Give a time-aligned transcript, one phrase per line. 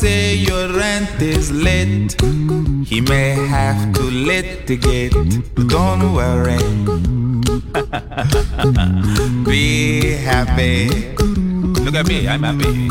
[0.00, 2.16] Say your rent is late.
[2.88, 5.12] He may have to litigate.
[5.68, 6.56] Don't worry.
[9.44, 10.88] Be happy.
[11.84, 12.88] Look at me, I'm happy.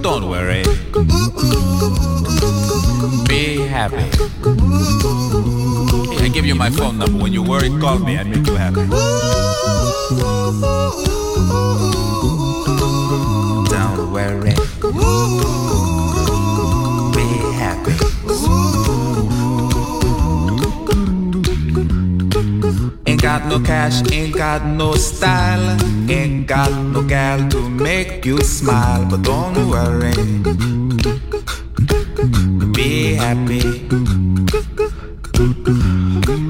[0.00, 0.62] Don't worry.
[3.26, 4.06] Be happy.
[6.22, 7.24] I give you my phone number.
[7.24, 8.16] When you worry, call me.
[8.16, 8.86] I make you happy.
[13.70, 14.54] Don't worry.
[17.14, 17.94] Be happy.
[23.06, 25.78] Ain't got no cash, ain't got no style,
[26.10, 27.02] ain't got no
[27.50, 29.04] to make you smile.
[29.08, 30.14] But don't worry.
[32.72, 33.88] Be happy.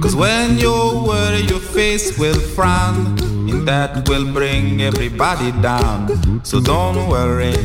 [0.00, 0.73] Cause when you
[1.07, 3.16] worry, your face will frown,
[3.50, 6.09] and that will bring everybody down.
[6.45, 7.57] So don't worry.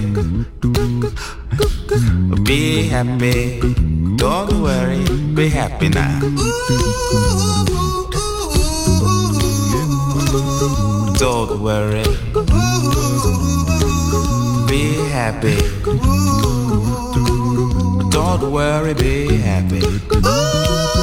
[2.43, 3.59] Be happy.
[4.15, 5.03] Don't worry.
[5.33, 6.19] Be happy now.
[11.17, 12.03] Don't worry.
[14.67, 15.57] Be happy.
[18.09, 21.02] Don't worry, be happy.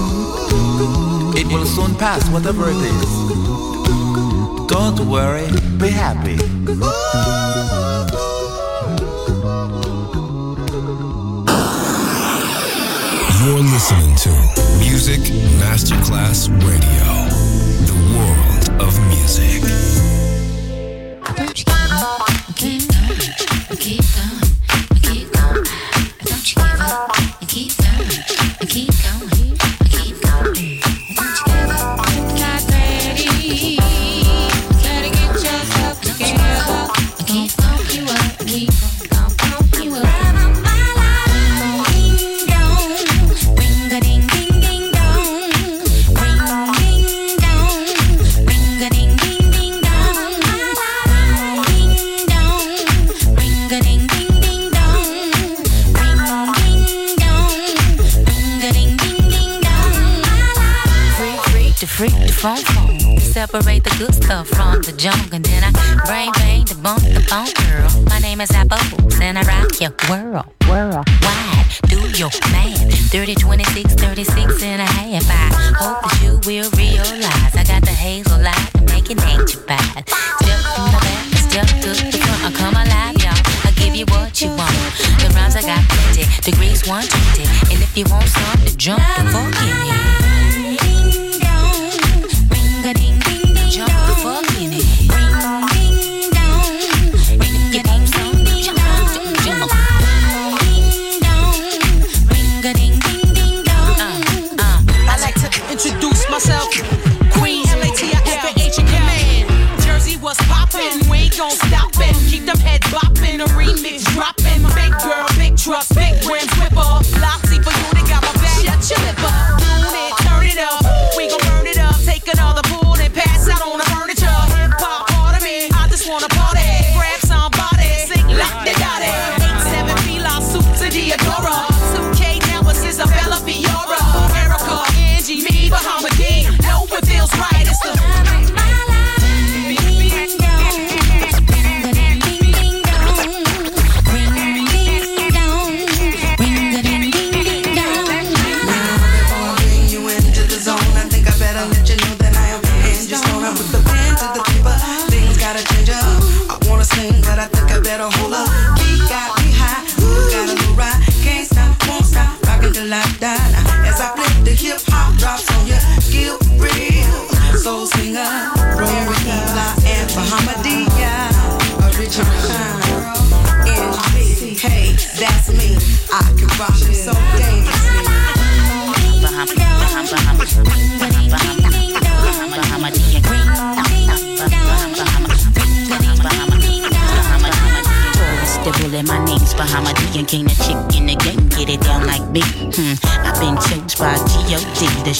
[1.35, 3.11] It will soon pass, whatever it is.
[4.67, 6.37] Don't worry, be happy.
[13.43, 14.29] You're listening to
[14.79, 15.19] Music
[15.59, 17.07] Masterclass Radio,
[17.89, 19.61] the world of music.
[21.35, 22.83] Don't you give up, keep
[23.79, 24.20] keep
[65.01, 65.71] junk and then I
[66.05, 67.89] brain bang the bump the bump girl.
[68.05, 68.77] My name is Apple
[69.19, 71.65] and I rock your world, world wide.
[71.89, 75.25] Do your math, 30, 26, 36 and a half.
[75.25, 79.65] I hope that you will realize I got the hazel light to make it nature
[79.65, 80.05] bad.
[80.05, 83.41] Step from the back, step to the front, I come alive, y'all.
[83.65, 84.69] I give you what you want.
[85.17, 89.87] The rhymes I got plenty, degrees 120, and if you want something, jump and forget
[89.87, 89.90] it.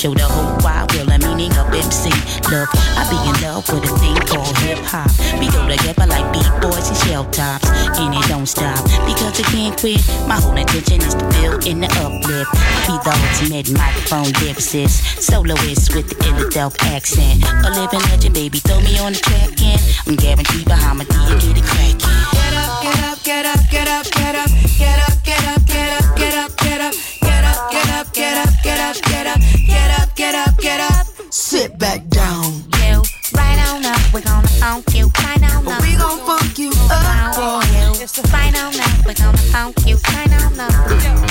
[0.01, 2.09] show the whole wide world the meaning of MC.
[2.49, 5.13] Look, I be in love with a thing called hip hop.
[5.37, 7.69] We go together like beat boys and shell tops,
[8.01, 10.01] and it don't stop because I can't quit.
[10.25, 12.49] My whole intention is to build in the uplift.
[12.89, 18.57] Be the ultimate microphone lyricist, soloist with the Illadelph accent, a living legend, baby.
[18.57, 21.13] Throw me on the track and I'm guaranteed behind my D
[21.45, 22.01] get it crackin'.
[22.01, 24.49] Get up, get up, get up, get up,
[24.81, 27.10] get up, get up, get up, get up, get up
[27.69, 31.05] get up, get up, get up, get up, get up, get up, get up.
[31.29, 32.63] Sit back down.
[32.79, 33.01] You
[33.35, 35.81] right on up, we're gonna funk you right on up.
[35.81, 37.35] We gon' funk you up.
[37.35, 41.30] for You right on up, we're gonna funk you right on up.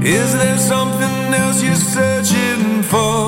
[0.00, 3.27] Is there something else you're searching for?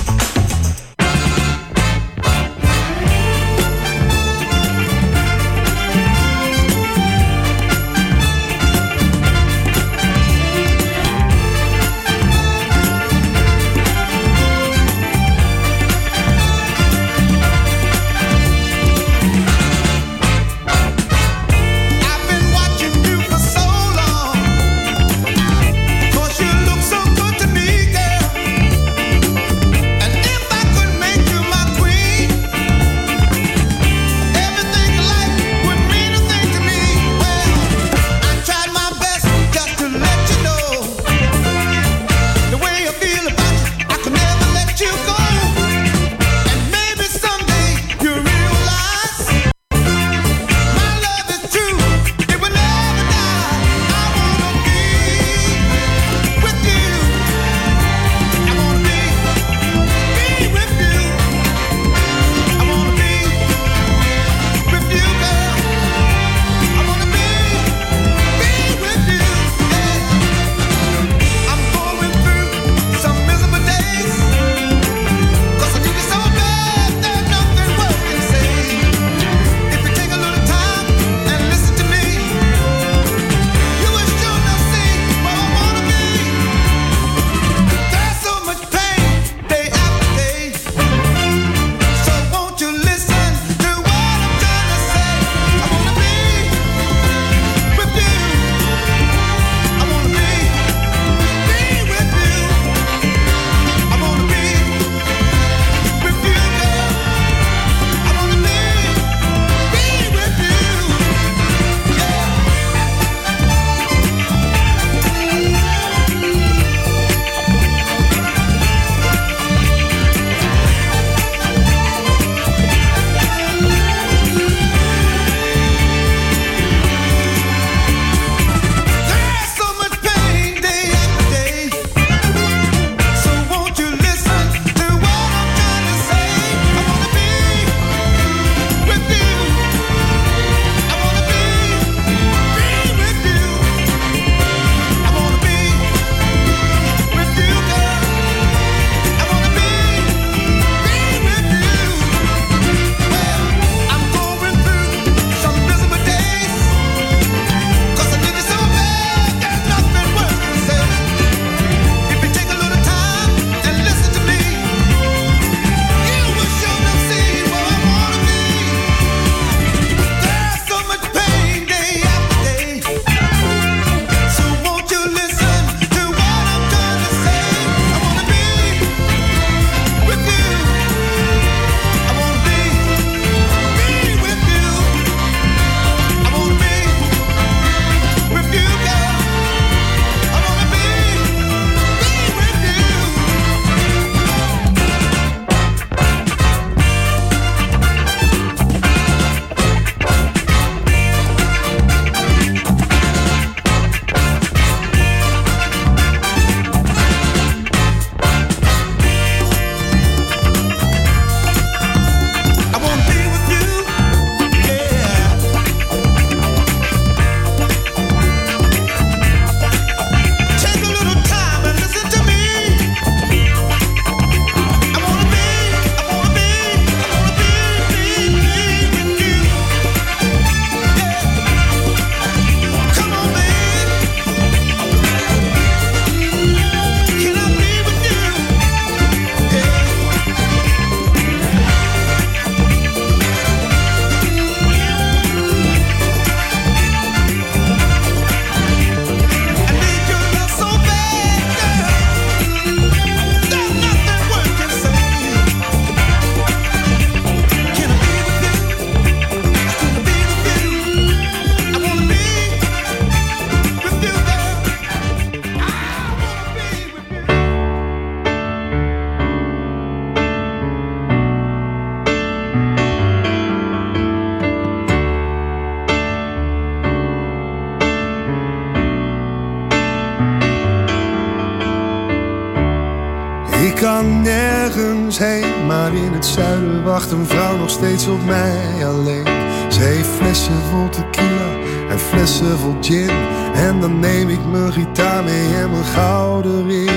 [288.01, 289.25] Steeds op mij alleen.
[289.71, 291.49] Ze heeft flessen vol tequila
[291.89, 293.09] en flessen vol gin.
[293.53, 296.89] En dan neem ik mijn gitaar mee en mijn gouden ring.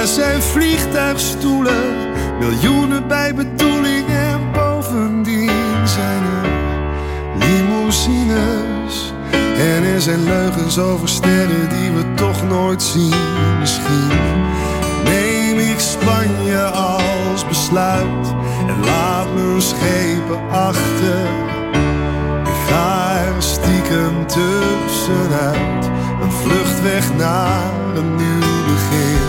[0.00, 1.82] Er zijn vliegtuigstoelen,
[2.38, 6.48] miljoenen bij bedoeling en bovendien zijn er
[7.38, 9.12] limousines.
[9.58, 13.14] En er zijn leugens over sterren die we toch nooit zien.
[13.60, 14.10] Misschien
[15.78, 18.34] ik Spanje als besluit
[18.66, 21.26] en laat mijn schepen achter.
[22.44, 25.90] Ik ga er stiekem tussenuit,
[26.22, 29.26] een vlucht weg naar een nieuw begin.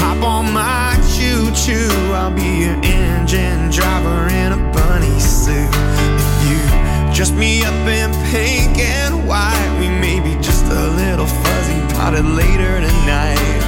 [0.00, 2.14] Hop on my choo choo.
[2.14, 5.74] I'll be your engine driver in a bunny suit.
[6.18, 6.87] If you
[7.18, 12.24] dress me up in pink and white, we may be just a little fuzzy potted
[12.24, 13.58] later tonight.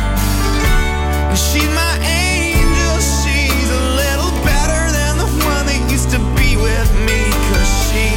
[1.27, 6.55] And she's my angel, she's a little better than the one that used to be
[6.63, 7.27] with me.
[7.51, 8.15] Cause she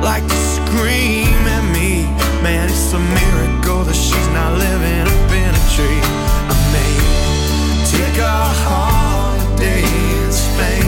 [0.00, 2.08] liked to scream at me.
[2.40, 6.00] Man, it's a miracle that she's not living up in a tree.
[6.48, 6.96] I may
[7.92, 10.85] take a holiday in Spain,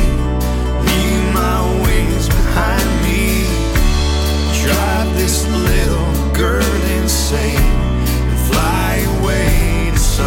[5.28, 6.64] this little girl
[6.96, 7.60] insane,
[9.04, 10.24] away to.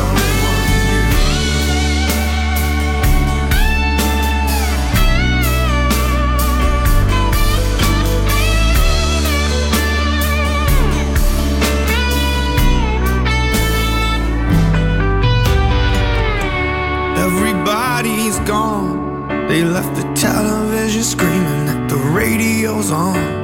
[17.18, 19.28] Everybody's gone.
[19.48, 23.41] They left the television screaming that the radio's on.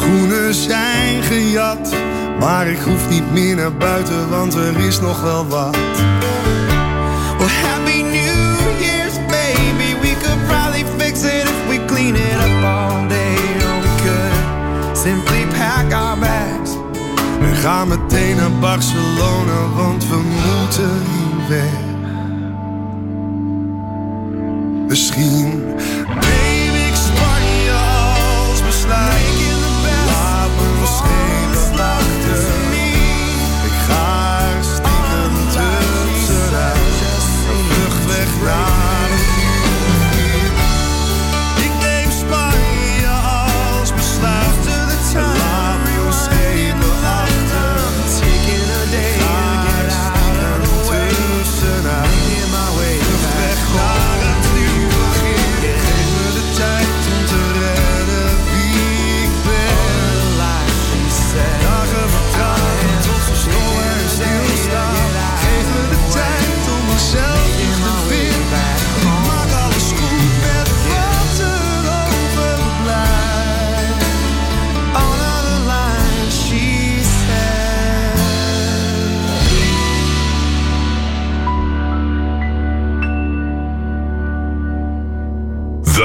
[0.00, 1.94] Schoenen zijn gejat,
[2.38, 5.76] maar ik hoef niet meer naar buiten, want er is nog wel wat.
[7.38, 10.00] Well, Happy New Year's, baby.
[10.00, 13.34] We could probably fix it if we clean it up all day.
[13.82, 16.70] We could simply pack our bags.
[17.40, 21.78] We gaan meteen naar Barcelona, want we moeten hier weg.
[24.88, 25.62] Misschien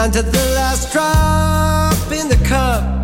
[0.00, 2.99] Down to the last drop in the cup.